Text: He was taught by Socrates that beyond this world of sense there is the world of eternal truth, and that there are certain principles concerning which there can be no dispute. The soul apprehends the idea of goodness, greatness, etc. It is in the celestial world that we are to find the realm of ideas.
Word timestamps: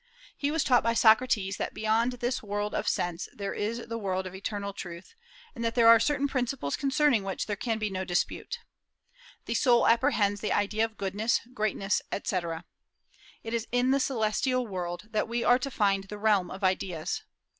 He 0.35 0.49
was 0.49 0.63
taught 0.63 0.81
by 0.81 0.95
Socrates 0.95 1.57
that 1.57 1.75
beyond 1.75 2.13
this 2.13 2.41
world 2.41 2.73
of 2.73 2.87
sense 2.87 3.29
there 3.35 3.53
is 3.53 3.85
the 3.87 3.99
world 3.99 4.25
of 4.25 4.33
eternal 4.33 4.73
truth, 4.73 5.13
and 5.53 5.63
that 5.63 5.75
there 5.75 5.87
are 5.87 5.99
certain 5.99 6.27
principles 6.27 6.75
concerning 6.75 7.23
which 7.23 7.45
there 7.45 7.55
can 7.55 7.77
be 7.77 7.91
no 7.91 8.03
dispute. 8.03 8.57
The 9.45 9.53
soul 9.53 9.85
apprehends 9.85 10.41
the 10.41 10.53
idea 10.53 10.85
of 10.85 10.97
goodness, 10.97 11.41
greatness, 11.53 12.01
etc. 12.11 12.65
It 13.43 13.53
is 13.53 13.67
in 13.71 13.91
the 13.91 13.99
celestial 13.99 14.65
world 14.65 15.03
that 15.11 15.27
we 15.27 15.43
are 15.43 15.59
to 15.59 15.69
find 15.69 16.05
the 16.05 16.17
realm 16.17 16.49
of 16.49 16.63
ideas. 16.63 17.21